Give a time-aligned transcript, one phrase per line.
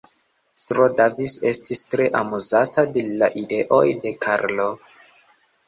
[0.61, 4.69] S-ro Davis estis tre amuzata de la ideoj de Karlo.